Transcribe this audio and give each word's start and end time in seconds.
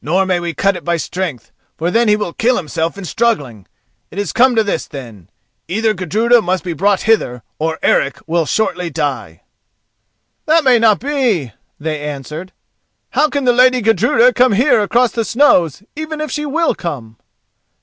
Nor 0.00 0.24
may 0.24 0.40
we 0.40 0.54
cut 0.54 0.74
it 0.74 0.84
by 0.84 0.96
strength, 0.96 1.52
for 1.76 1.90
then 1.90 2.08
he 2.08 2.16
will 2.16 2.32
kill 2.32 2.56
himself 2.56 2.96
in 2.96 3.04
struggling. 3.04 3.66
It 4.10 4.18
is 4.18 4.32
come 4.32 4.56
to 4.56 4.64
this 4.64 4.86
then: 4.88 5.28
either 5.68 5.92
Gudruda 5.92 6.40
must 6.40 6.64
be 6.64 6.72
brought 6.72 7.02
hither 7.02 7.42
or 7.58 7.78
Eric 7.82 8.18
will 8.26 8.46
shortly 8.46 8.88
die." 8.88 9.42
"That 10.46 10.64
may 10.64 10.78
not 10.78 10.98
be," 10.98 11.52
they 11.78 12.00
answered. 12.00 12.54
"How 13.10 13.28
can 13.28 13.44
the 13.44 13.52
lady 13.52 13.82
Gudruda 13.82 14.32
come 14.32 14.52
here 14.52 14.80
across 14.80 15.12
the 15.12 15.26
snows, 15.26 15.82
even 15.94 16.22
if 16.22 16.30
she 16.30 16.46
will 16.46 16.74
come?" 16.74 17.18